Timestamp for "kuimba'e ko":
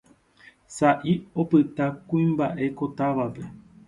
2.07-2.85